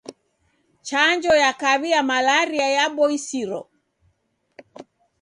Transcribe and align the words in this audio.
Chanjo 0.87 1.31
ya 1.43 1.51
kaw'i 1.61 1.89
ya 1.95 2.01
malaria 2.09 2.67
yaboisiro. 2.75 3.61